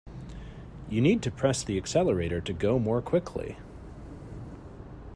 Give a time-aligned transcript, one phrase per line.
[0.89, 3.59] You need to press the accelerator to go more quickly